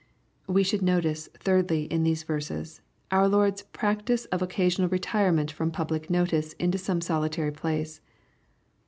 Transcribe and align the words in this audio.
We 0.47 0.63
should 0.63 0.81
notice, 0.81 1.29
thirdly, 1.35 1.83
in 1.83 2.01
these 2.01 2.23
verses, 2.23 2.81
our 3.11 3.25
Lord^s 3.27 3.63
practice 3.71 4.25
of 4.33 4.41
occasional 4.41 4.89
retirement 4.89 5.51
from 5.51 5.69
public 5.69 6.09
notice 6.09 6.53
into 6.53 6.79
some 6.79 7.01
solitary 7.01 7.51
place. 7.51 8.01